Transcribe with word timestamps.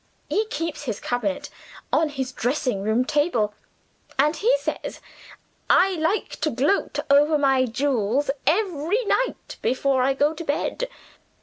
He 0.29 0.47
keeps 0.47 0.85
his 0.85 0.99
cabinet 0.99 1.51
on 1.93 2.09
his 2.09 2.31
dressing 2.31 2.81
room 2.81 3.05
table; 3.05 3.53
and 4.17 4.35
he 4.35 4.51
says, 4.57 4.99
'I 5.69 5.89
like 5.97 6.29
to 6.41 6.49
gloat 6.49 6.97
over 7.11 7.37
my 7.37 7.65
jewels, 7.65 8.31
every 8.47 9.05
night, 9.05 9.57
before 9.61 10.01
I 10.01 10.15
go 10.15 10.33
to 10.33 10.43
bed. 10.43 10.89